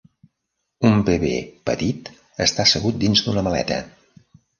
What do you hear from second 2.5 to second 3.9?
assegut dins d'una maleta.